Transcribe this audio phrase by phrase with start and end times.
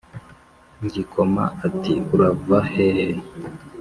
[0.83, 3.09] Ngikoma ati urava hehe